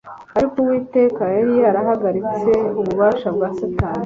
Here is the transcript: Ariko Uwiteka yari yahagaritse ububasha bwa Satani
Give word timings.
Ariko 0.37 0.55
Uwiteka 0.59 1.23
yari 1.35 1.53
yahagaritse 1.63 2.51
ububasha 2.79 3.27
bwa 3.35 3.49
Satani 3.59 3.99